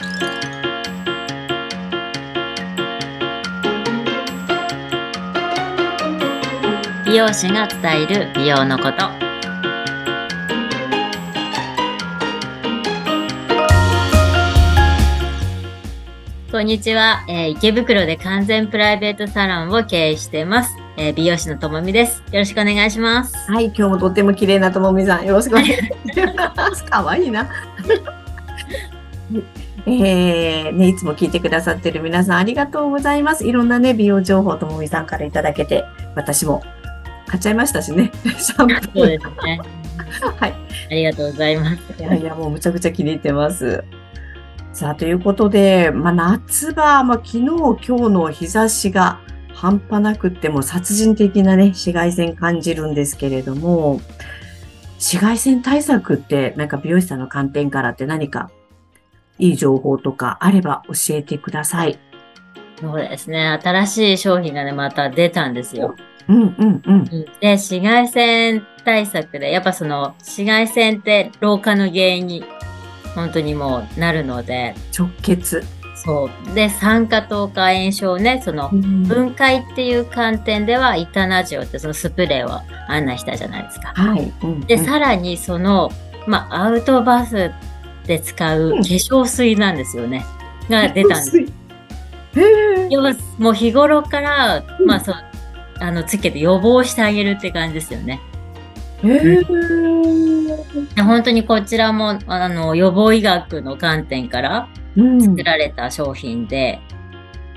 [0.00, 0.06] 美
[7.16, 9.10] 容師が伝える美容のこと。
[16.50, 20.74] こんにちは、えー池袋で完全プライベートサロンを経営しています。
[20.96, 22.22] えー美容師のともみです。
[22.32, 23.36] よろしくお願いします。
[23.52, 25.82] はい、今日もとっても綺麗なともみさん、よろしくお願いし
[26.34, 26.84] ます。
[26.86, 27.50] かわいいな。
[29.86, 33.46] えー、ね、いつも聞いてくださってる皆さんありがとうございます。
[33.46, 35.84] いろんなね、美容情報ともみさんからいただけて、
[36.14, 36.62] 私も
[37.26, 38.10] 買っちゃいましたしね。
[38.38, 38.98] シャンプー。
[38.98, 39.60] そうですね。
[40.38, 40.54] はい。
[40.90, 41.78] ありがとうございます。
[41.98, 43.84] いやいや、もうむちゃくちゃ気に入ってます。
[44.72, 49.20] さあ、ということで、まあ、夏場、まあ、昨日、今日の日差しが
[49.54, 54.00] 半端なくっても殺人的なね、紫外線感じるんですけれども、
[54.94, 58.50] 紫外線対策って、なんか美容師さんの観点からって何か
[59.40, 61.98] いい情報とかあれば教えてください。
[62.80, 63.46] そうですね。
[63.62, 65.94] 新しい商品がね、また出たんですよ。
[66.28, 66.82] うんうんうん。
[66.86, 72.44] うんで、紫外線対策で、やっぱその紫外線って老化の原因に
[73.14, 75.62] 本当にもうなるので、直結。
[75.94, 76.54] そう。
[76.54, 83.92] で、酸化糖化炎症ね、そのうん分解っていう観点では、イタナジオってそのスプレーを案内したじゃないですか。
[83.94, 84.32] はい。
[84.42, 85.90] うんで、うんさらにその、
[86.26, 87.50] まあ、アウトバス
[88.10, 90.26] で使う化粧水なんですよね。
[90.68, 91.44] が出たんです。
[92.90, 95.14] 要はもう日頃から、まあそう、
[95.78, 98.20] あの、つけて予防してあげるって感じですよね。
[99.04, 99.44] へえ。
[100.94, 106.80] で本当にこちらも、あの、予防医学の観点からうん作られた商品で、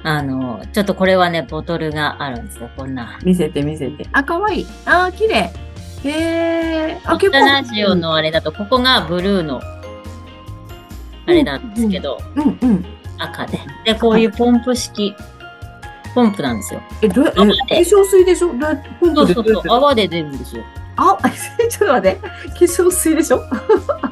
[0.03, 3.17] あの、ちょっとこれはね、ボトルがあるんですよ、こんな。
[3.23, 4.05] 見せて見せて。
[4.11, 4.67] あ、かわいい。
[4.85, 5.51] あ、綺麗。
[6.03, 7.01] へえ。
[7.05, 7.95] あ、イタナジオ。
[7.95, 9.61] のあれだと、ここがブルーの、
[11.25, 12.85] あれなんですけど、うんうん。
[13.17, 13.59] 赤で。
[13.85, 15.15] で、こういうポンプ式、
[16.13, 16.81] ポンプなんですよ。
[17.01, 18.47] え、どうやえ、化泡で粧水でしょ？
[18.49, 20.63] どうやポンそうそうそうプでどう泡で出るんですよ。
[20.95, 21.17] あ、
[21.69, 22.19] ちょっと待って。
[22.19, 22.29] 化
[22.59, 23.43] 粧水でしょ？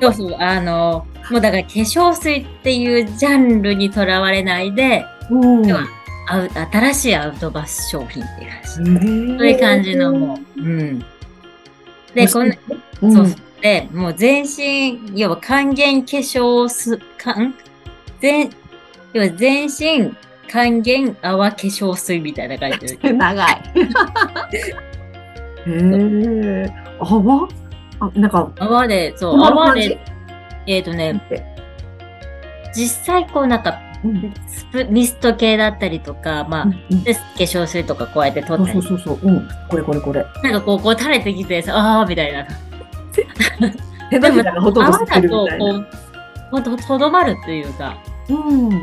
[0.02, 5.86] そうそう、あの、もうだから化粧水っていうジャンルにとらわれないで、うんでは
[6.28, 9.38] アウ新しいアウトバス商品っていう感じ。
[9.38, 11.06] そういう感じのもう、うん。
[12.14, 12.56] で、こんな、
[13.02, 13.36] うん、そうそう。
[13.62, 17.54] で、もう全身、要は還元化粧水、かん？
[18.20, 18.50] 全、
[19.14, 20.16] 要は全身
[20.52, 23.14] 還元泡化粧水みたいな感じで。
[23.14, 23.62] 長い。
[25.68, 26.74] へえ。
[27.00, 27.48] 泡？
[28.00, 30.00] あ、なんか、泡で、そう、泡で、
[30.66, 31.22] えっ、とね、
[32.74, 39.32] 実際こうなんか、うんスプミスト系だったりとか、まあ、うんで、化粧水とかこうやって取ったりそうそうそうそう。
[39.32, 39.48] うん。
[39.70, 40.26] これこれこれ。
[40.42, 42.48] なんかこう、こう垂れてきてさ、あーみたいな。
[44.10, 45.30] 手のひらがほとんど泡だと、吸ってる
[46.78, 47.98] と、とどまるっていうか、
[48.30, 48.70] うん。
[48.70, 48.80] うん。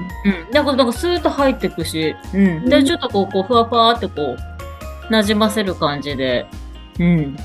[0.53, 2.65] だから、なんかスーッと入っていくし、うん。
[2.69, 6.47] で、うんちょっとこう、こう、ふわふわってこう、馴染ませる感じで、
[6.99, 7.37] うん。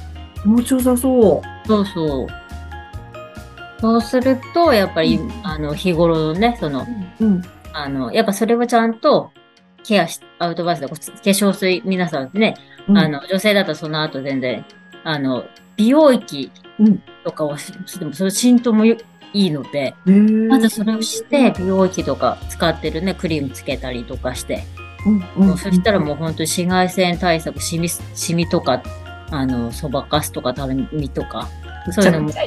[0.42, 1.68] 気持ちよさそう。
[1.68, 2.28] そうそう。
[3.80, 6.86] そうすると、やっぱり、うんあの、日頃のね、その、
[7.20, 7.42] うん。
[7.74, 9.31] あの、やっぱそれをちゃんと、
[9.84, 12.56] ケアし、アウトバースで、化粧水、皆さんね、
[12.88, 14.66] うんあ、の、女性だとその後全然、
[15.04, 15.44] あの、
[15.76, 17.04] 美容液うん。
[17.24, 18.98] とかをししても、それ浸透もい
[19.34, 19.96] いので、
[20.50, 24.64] まずそれをして、美容液とか使ってるね、クリームつけたりとかして、
[25.58, 28.84] そしたらもう本当に紫外線対策、シミ、シミとか、
[29.32, 31.50] あの、そばかすとかたるみとか、
[31.92, 32.32] そういうのも。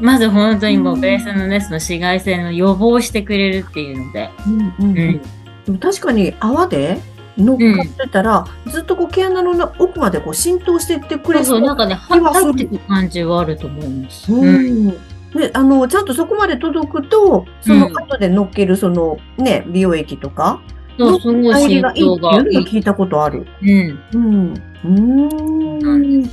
[0.00, 4.98] まず本当にもうベースのね、その紫外線の予防してくれるっていうので、うんうん。
[4.98, 5.20] うん。
[5.66, 7.00] でも確かに泡で
[7.38, 14.32] 乗っかってたら、ずっとこう毛穴の奥までこう浸透してってくれそうそう、なんかね、入ってく感じはあると思います。
[14.32, 14.88] ううん。
[14.88, 14.90] ん。
[15.34, 20.60] で、あの、ちゃんとそこまで届くと、その後で乗っける、その、ね、美容液とか、
[20.98, 22.08] そう、すごい入り浸がいいっていい。
[22.08, 23.46] いうのを聞いたことある。
[23.62, 24.00] うん。
[24.14, 24.54] うん。
[24.84, 26.30] うーん。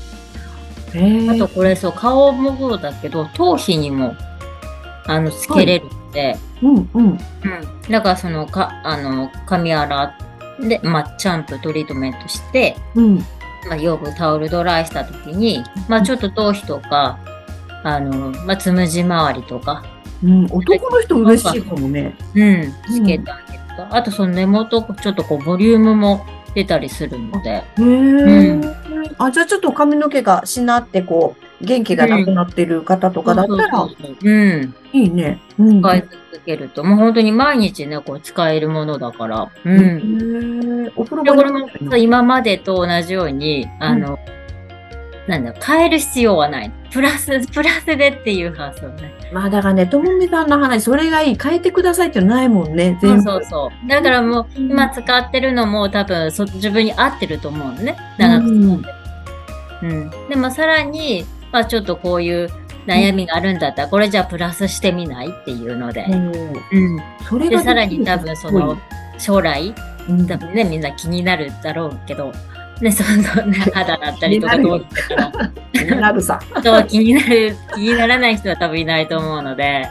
[1.29, 4.15] あとこれそう、顔もそうだけど、頭皮にも、
[5.05, 7.05] あの、つけれるので、うん、うん。
[7.05, 7.19] うん。
[7.89, 10.13] だからその、か、あの、髪洗っ
[10.61, 13.17] て、まあ、シャンプートリートメントして、うん。
[13.67, 17.19] まあ、よくタオルドライした時に、まあ、ちょっと頭皮とか、
[17.83, 19.83] あの、まあ、つむじ周りとか、
[20.23, 20.45] うん。
[20.45, 22.15] 男の人嬉しいかもね。
[22.35, 23.95] うん、つけてあげると。
[23.95, 28.61] あと、その根元、ちょっとこう、ボリュームも出たりするので、へえ。
[29.17, 33.89] あ、じゃあちょっと髪の毛がしなってこう、元気がなくなってる方とかだったらそ
[34.21, 34.75] う、ん。
[34.93, 35.39] いいね。
[35.57, 35.81] うん。
[35.81, 39.51] 使い続けると、もう本当に毎日ね、こう使えるものだから。
[39.63, 40.85] うへん。
[40.87, 40.91] え。
[40.95, 44.19] お風呂で、場今までと同じように、あの、
[45.27, 46.71] なんだ変える必要はない。
[46.91, 49.11] プラス、 プラスでっていう発想ね。
[49.33, 53.21] まあだからね、ともみさんの話、それがいい、変えてくださいってないもんね、そう。
[53.21, 53.89] そうそう。
[53.89, 57.95] だからもう、今使ってるのも多分そ自分に合ってると思うのね。
[58.17, 59.91] 長く使ってる。
[59.91, 60.29] うん。
[60.29, 61.25] でもさらに、
[61.55, 62.49] まあちょっとこういう
[62.85, 66.05] 悩みがあるんだったら、これじゃあプラスしてみないっていうので。
[67.29, 68.77] それがさらに多分その、
[69.17, 69.73] 将来、
[70.09, 72.33] うん多分ね、みんな気になるだろうけど、
[72.81, 73.05] ね、そ
[73.39, 76.41] の、ね、 肌だったりとか気になどうだから、気になるさ。
[76.61, 79.87] そう気になる、気にならない人は多分いないと思うので、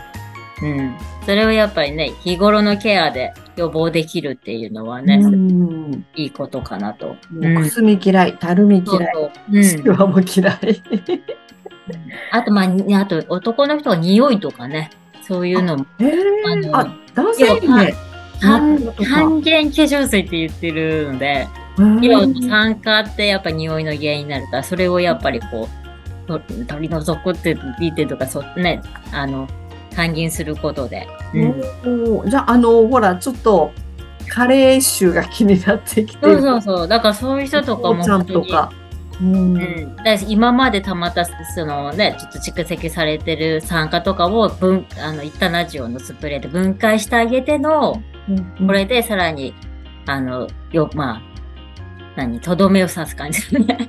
[0.62, 0.94] うん。
[1.25, 7.17] それをやっぱりね、日頃のケアで予防できるっていうのはね、うんいいことかなと。
[7.40, 9.56] くすみ嫌い、たるみ嫌い、そうそう。
[9.56, 10.82] うんシワも嫌い。
[12.31, 14.90] あと、まあ、にあと、男の人は匂いとかね、
[15.22, 16.12] そういうのも、え
[16.46, 17.94] あー、のあ、男性にね、
[18.40, 21.46] 化粧水って言ってるので、
[21.76, 25.69] うん要は酸化ってやっぱ匂いの原因になるから、それをやっぱりこ
[26.25, 28.81] う、と取り除くって言ってとか、そね、
[29.12, 29.49] あの、
[29.96, 31.06] 還元することで。
[31.34, 33.72] うんじゃあ、あの、ほら、ちょっと、
[34.28, 36.43] カレー臭が気になってきてそうる。
[36.43, 36.88] そうそう。
[36.88, 38.26] だからそういう人とかもおちゃん。
[38.26, 38.72] とか。
[39.20, 41.32] うんうん、だから今までたまった、そ
[41.64, 48.02] のね、ちょっと蓄積されてる酸化とかを分、あの、イタナジオのスプレーで分解してあげての、
[48.66, 49.55] これでさらに、
[50.06, 51.22] あの、よ、まあ、
[52.16, 53.88] 何、とどめを刺す感じだね。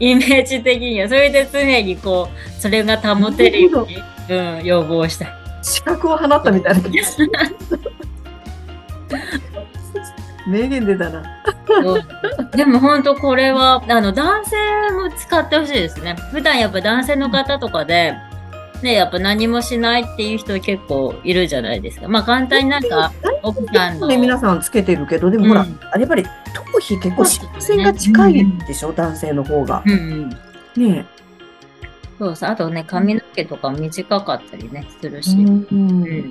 [0.00, 1.08] イメージ的には。
[1.08, 5.28] それで常にこう、それが保てるように、うん、要望したい。
[5.62, 6.98] 資格を放ったみたいな感じ。
[10.50, 11.22] 名言出たな。
[12.52, 14.56] でも本当これは、あの、男性
[14.92, 16.16] も使ってほしいですね。
[16.32, 18.14] 普段やっぱ男性の方とかで、
[18.82, 22.08] ね、やっぱ何もしないっていう人結構いるじゃないですか。
[22.08, 23.12] まあ簡単になんか、
[23.42, 24.08] 奥さんの。
[24.08, 26.24] ね、皆さんつけてるけど、でもほら、うんやっぱり
[26.54, 29.82] 頭皮結構紫外線が近いでしょ、男性の方が。
[29.86, 29.92] うん
[30.76, 30.88] うん。
[30.88, 31.06] ね
[32.18, 32.50] そうそう。
[32.50, 35.22] あとね、髪の毛とか短かったりね、するえ。
[35.22, 35.36] し。
[35.36, 36.30] うんうん。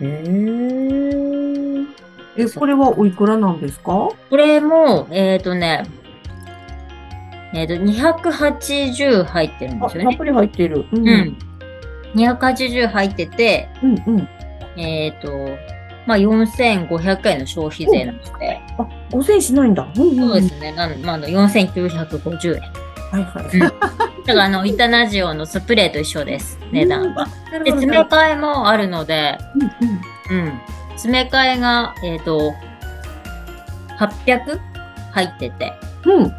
[0.00, 2.01] へー
[2.36, 3.84] え、これはおいくらなんですか？
[4.30, 5.84] これも、えっ、とね、
[7.54, 10.08] えっ、と、280入ってるんですよね。
[10.08, 10.86] あたっぷり入っている。
[10.92, 10.98] うう。
[11.00, 11.36] ん。
[12.14, 14.28] 280入ってて、うんうん。
[14.80, 15.28] えっ、と、
[16.06, 19.86] まあ、4500円の消費税なので、あ、5000円しないんだ。
[19.96, 20.72] うんうんそうですね。
[20.72, 22.60] なんまあ、あの4950円。
[22.60, 23.58] はいはい。
[23.58, 23.72] うん
[24.24, 27.26] だから、あの、イタナジオのスプレーと一緒です、値段は。
[27.64, 29.36] で、詰め替えもあるので、
[30.30, 30.60] うんうんうん。
[30.92, 32.54] 詰め替えが、えっ、と、
[33.98, 34.58] 800
[35.12, 35.72] 入ってて、
[36.04, 36.32] うん。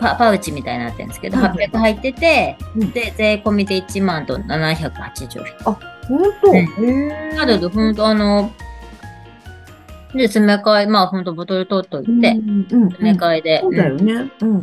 [0.00, 5.54] パパウチみたいになってるんですけど、はいはい800入ってて、うんで、税込みで1万と780円。
[5.64, 7.36] ほんとうんへえ。
[7.36, 8.50] なので、ほんとあの、
[10.14, 13.60] で、詰め替え、まあほんとボトル取っといて、うんうん詰め替えで。
[13.60, 14.30] そうだようんね。
[14.40, 14.60] うん。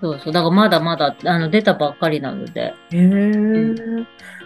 [0.00, 0.32] そうそう。
[0.32, 2.60] だからまだまだ、あの、出たばっかりなので。
[2.62, 3.74] へえ。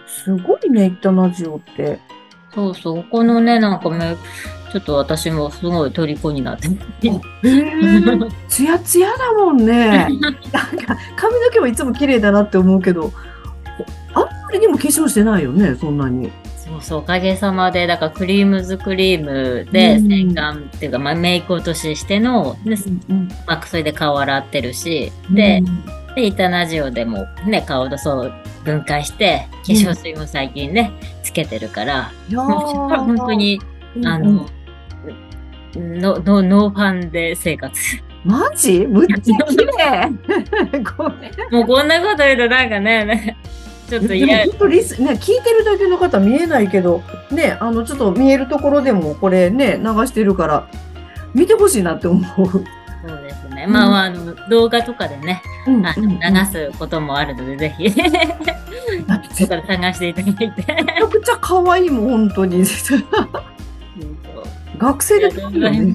[0.07, 1.99] すごいね、イタナジオって。
[2.53, 3.03] そうそう。
[3.03, 4.15] ここのね、なんかめ、
[4.71, 7.47] ちょっと私もすごい虜になってます。
[7.47, 8.01] へえ。
[8.47, 10.07] ツヤツヤだもんね。
[10.19, 10.41] なんか
[11.15, 13.11] 髪の毛もいつも綺麗だなって思うけど、
[14.13, 16.31] あんまりにも化粧してないよね、そんなに。
[16.57, 22.75] そうそう、おかげさまで、だからクリームズクリームでうん洗顔っていうか、まあメイク落とししての、で
[23.09, 25.61] うんまあそれで顔洗ってるし、で、
[26.15, 28.33] で、イタナジオでもね、顔のそう
[28.63, 30.91] 分解して、化粧水も最近ね、
[31.23, 33.59] つけてるから、本当に、
[34.05, 34.47] あの、
[35.75, 37.73] の、の、ノーファンで生活。
[38.23, 38.85] マジ？
[38.87, 40.09] むっちゃ綺麗。
[41.51, 43.37] もうこんなこと言うとなんかね、ね
[43.89, 50.67] ちょっとで嫌も本当リス、ね、聞いてるだけの方見えないけど、ね、あの、ちょっと見えるところでもこれね、流してるから、
[51.33, 52.63] 見てほしいなって思う。
[53.65, 53.73] ね。
[53.73, 57.89] まあまあ、あの、動画とかでね、うんあの流すこともあるので、ぜひ、
[59.33, 60.47] そこから探していただいて。
[60.47, 62.63] めちゃくちゃ可愛いもん、本当に。
[64.77, 65.93] 学生で撮るよね。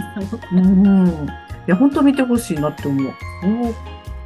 [0.52, 1.08] うん。
[1.08, 3.12] いや、本当見てほしいなって思う。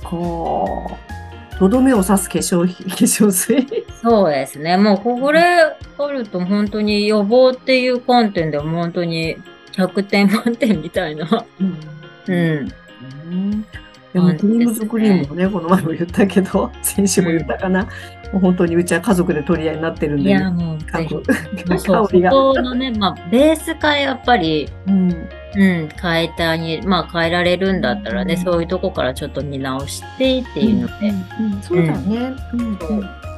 [0.02, 1.12] そうか。
[1.58, 3.66] とどめを刺す化粧品、 化粧水。
[4.02, 4.76] そうですね。
[4.76, 9.36] もう、これあると本当に予防っていう観点でも本当に
[9.72, 11.44] 100点満点みたいな。
[11.60, 11.76] うん。
[12.28, 12.34] う
[12.64, 12.72] ん。
[14.12, 17.84] でもクリームズクリームもね、この前も言ったけど、先週も言ったかな。
[18.32, 21.14] もう本当にうちは家族で取り合いになってるんで、いや、もう、ぜひ。
[21.14, 22.30] 各もうそう、そ香りが。
[22.30, 25.28] このね、まあ、ベースからやっぱり、うん。
[25.54, 32.34] うん、変えてあげる、まあ、変えられるんだったらね、うんそういうとこからちょっと見直してっていうので、うんうんそうだね。
[32.54, 32.78] うん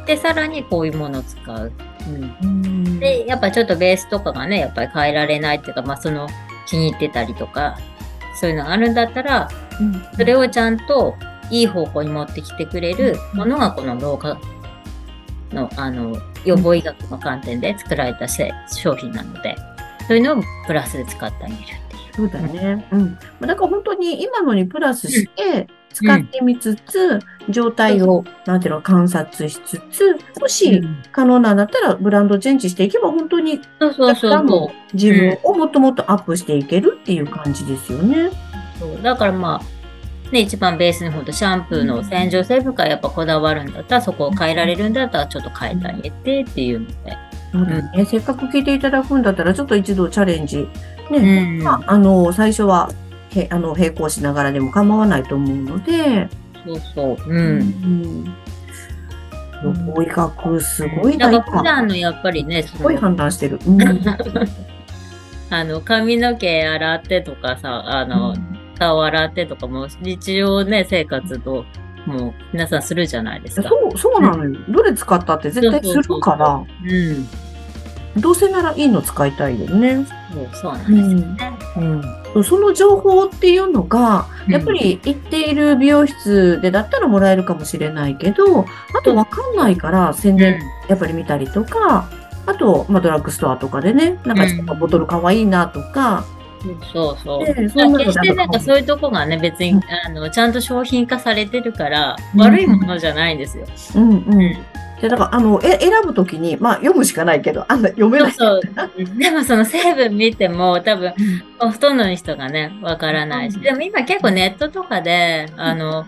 [0.07, 1.73] で、さらにこういうものを使う。
[2.09, 6.29] うんうんで、やっぱちょっとベースとかがね、やっぱり変えられないっていうか、まあその
[6.67, 7.77] 気に入ってたりとか、
[8.41, 9.64] そういうのがあるんだったら、うん
[10.17, 11.15] それをちゃんと、
[11.51, 14.41] いい方向に持ってきてくれるものがこの老化
[15.53, 19.57] の、あの、予防医学の観点で作られたせ商品なので、
[20.09, 21.75] そういうのをプラスで使ってあげるってい
[22.11, 22.15] う。
[22.15, 22.87] そうだね。
[22.91, 23.19] うん。
[23.41, 38.17] だから本当に今のにプラスして使ってみつつ、状態を、なんていうの、観察しつつ、もし可能なんだったらブランドチェンジしていけば本当にそうそうそうそからも自分をもっともっとアップしていけるっていう感じですよね。
[38.27, 38.54] うそう。
[39.05, 46.95] だからまあ、ね、一番ベースにほんとシャンプーの洗浄成分からやっぱこだわるんだったら、そこを変えられるんだったらちょっと変えてあげてっていうので。
[47.53, 48.05] そうだね。
[48.05, 50.67] せっかく聞いていただくんだったら、ちょっと一度チャレンジ。
[51.11, 51.59] うね。
[51.59, 51.63] ん。
[51.63, 52.91] まあ、あの、最初は、
[53.31, 56.29] へあの、並行しながらでも構わないと思うので、
[56.67, 57.17] そうそう。
[57.17, 57.19] う。
[57.29, 58.25] うんん。
[59.63, 61.63] 予防医学、すごいな、だから普今。
[61.63, 63.59] 段のやっぱりね、そすごいの、判断してる。
[63.67, 63.81] うん。
[65.51, 68.35] あの、髪の毛洗ってとかさ、あの、
[68.75, 71.65] 顔洗ってとかも、日常ね、生活と、
[72.07, 73.69] もう皆さんするじゃないですか。
[73.69, 74.61] そう、そうなのよ。
[74.69, 76.61] どれ使ったって絶対するから、う
[78.19, 78.21] ん。
[78.21, 80.07] どうせならいいの使いたいよね。
[80.33, 81.59] そうそうなんですよね。
[82.35, 82.45] うん。
[82.45, 88.67] その情報っていうのが、やっぱり行っている美容室でだったらもらえるかもしれないけど、あ
[89.05, 92.09] とわかんないから宣伝やっぱり見たりとか、
[92.47, 96.25] あと、まあ、ドラッグストアとかでね、なんかちょっとボトルかわいいなとか、
[96.93, 97.55] そうそう。
[97.55, 103.67] でそんなの決してなんかそういうとこがね、別に、あの、ちゃんと商品化されてるから、悪いものじゃないんですよ。
[103.97, 104.43] うんうん。
[104.43, 104.57] うん
[105.01, 108.33] で、だから、あの、え選ぶときに、まあ、読むしかないけど、あんな読めない。
[108.33, 109.05] そうそう。
[109.19, 111.13] でもその成分見ても多分、
[111.59, 113.61] ほとんどの人がね、わからないし。
[113.61, 116.07] でも今結構ネットとかで、あの、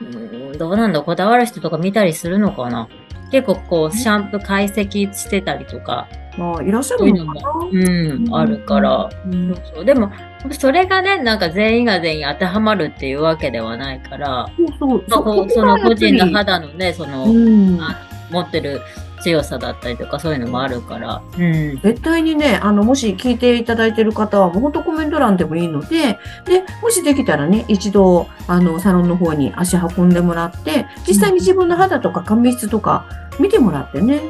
[0.00, 2.88] うんどうなんだ、こだわる人とか見たりするのかな
[3.30, 7.68] 結構こう、シャンプー解析してたりとか、まあ、いらっしゃるのかも、な？
[7.72, 9.10] うん、あるから。
[9.26, 10.10] うんそうそうでも、
[10.52, 15.04] それがね、なんか全員が全員当てはまるっていうわけではないから、そうそう。
[15.50, 17.80] その個人の肌のね、その、うん。
[18.30, 18.80] 持ってる
[19.22, 21.20] 強さだったりとか、そういうのもあるから。
[21.36, 21.80] うん。
[21.82, 33.04] 絶対にね、あの、もし聞いていただいている方は、もう本当コメント欄でもいいので、で、もしできたらね、一度、あの、サロンの方に足運んでもらって、実際に自分の肌とか髪質とか
[33.40, 34.20] 見てもらってね。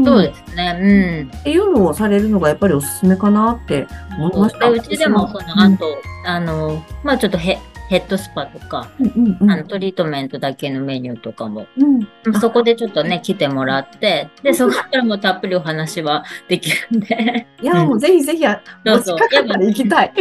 [0.00, 1.28] んそうですね。
[1.40, 3.86] っていうのをされるのがやっぱりおすすめかなって
[4.18, 4.22] うん。
[4.24, 4.70] 思いました。
[4.70, 7.58] でうちでも、その、あと、あの、まあちょっとヘ
[7.92, 17.46] ヘッドスパとか、うんうんうんあのトリートメントだけのメニューとかも、うんそこでちょっとね、来てもらって、で、そこからもたっぷりお話はできるんで。
[17.60, 20.12] いや、もうぜひぜひ、あそうそう持ちかかったら行きたい。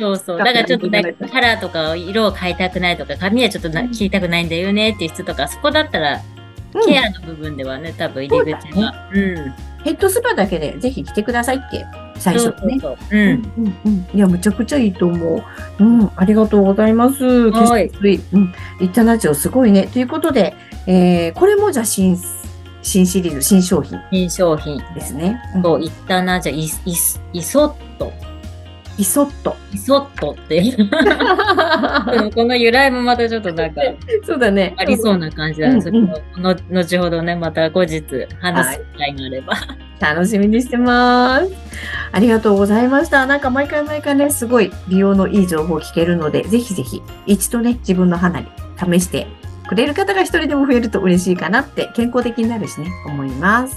[0.00, 0.38] そうそう。
[0.38, 6.31] だからちょっとね、カラーとか色を変えたくないとか、髪はちょっとな切りたくないんだよねっていう人とか、そこだったら、うん
[6.80, 9.08] ケアの部分ではね、多分入り口が。
[9.12, 9.54] うん。
[9.84, 11.84] ヘッドスパだけでぜひ来てくださいって、
[12.16, 12.52] 最初ね。
[12.52, 12.96] そうそうそう。
[13.10, 13.52] うん。
[13.58, 14.06] うんうん。
[14.14, 15.42] いや、むちゃくちゃいいと思う。
[15.80, 17.50] うん、ありがとうございます。
[17.50, 17.86] はい。
[17.86, 18.54] うん。
[18.80, 19.88] イッタナチオすごいね。
[19.88, 20.54] ということで、
[20.86, 22.16] えー、これもじゃあ新、
[22.82, 24.78] 新シリーズ、新商品新商品。
[24.94, 25.40] ですね。
[25.56, 26.68] うんそう、いったな、じゃあ、い、い、
[27.32, 28.12] イソット。
[28.98, 29.56] イソット。
[29.72, 30.62] イソットって
[32.34, 33.80] この由来もまたちょっとなんか、
[34.24, 34.74] そうだね。
[34.76, 38.02] ありそうな感じなんですけうんど、の後ほどね、また後日
[38.40, 39.54] 話す機会があれば。
[40.00, 41.52] 楽しみにしてます。
[42.10, 43.24] ありがとうございました。
[43.26, 48.46] なんか毎回毎回ね、すごい美容のいい情報を聞けるので、ぜひぜひ一度ね、自分の肌に
[48.76, 49.26] 試して
[49.68, 53.76] くれる方が一人でも増えると嬉しいかなって、健康的になるしね、思います。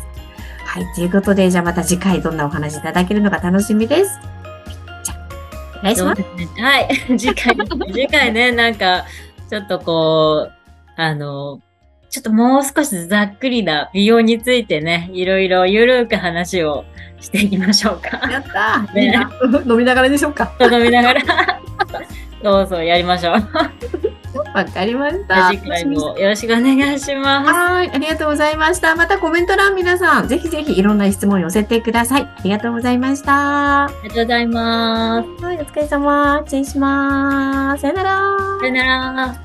[0.65, 4.34] はい、ということで、じゃあまた次回どんなお話いただけるのか楽しみです。
[5.93, 6.21] じゃあ、お願いします。
[6.21, 6.37] そう？
[6.37, 6.61] ですね。
[6.61, 6.87] はい。
[7.19, 7.55] 次回、
[7.93, 9.05] 次回ね、なんか、
[9.49, 10.53] ちょっとこう、
[11.01, 11.59] あの、
[12.09, 16.85] ちょっともう少しざっくりな美容についてね、いろいろゆるく話を
[17.19, 18.29] していきましょうか。
[18.31, 19.27] やったー、ね
[19.67, 20.47] 飲みながらでしょうか。
[20.57, 21.21] と飲みながら。
[22.41, 23.35] そうそう、やりましょう。
[24.55, 25.49] わかりました。
[25.51, 27.51] 次回もよろしくお願いします。
[27.51, 28.95] はい、ありがとうございました。
[28.95, 32.21] またコメント欄皆さん、ぜひぜひいろんな質問寄せてください。
[32.21, 33.85] ありがとうございました。
[33.85, 35.43] ありがとうございます。
[35.43, 36.41] はい、お疲れ様。
[36.45, 37.81] 失礼します。
[37.81, 38.37] さよなら。
[38.61, 39.44] さよなら。